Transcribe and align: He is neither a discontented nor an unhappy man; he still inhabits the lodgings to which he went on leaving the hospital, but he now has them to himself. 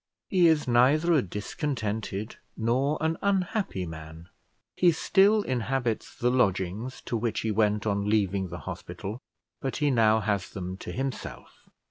He 0.29 0.47
is 0.47 0.67
neither 0.67 1.13
a 1.13 1.21
discontented 1.21 2.37
nor 2.57 2.97
an 3.01 3.17
unhappy 3.21 3.85
man; 3.85 4.29
he 4.75 4.91
still 4.91 5.43
inhabits 5.43 6.15
the 6.17 6.31
lodgings 6.31 7.01
to 7.01 7.15
which 7.15 7.41
he 7.41 7.51
went 7.51 7.85
on 7.85 8.09
leaving 8.09 8.47
the 8.49 8.61
hospital, 8.61 9.21
but 9.59 9.75
he 9.77 9.91
now 9.91 10.19
has 10.19 10.49
them 10.49 10.75
to 10.77 10.91
himself. 10.91 11.69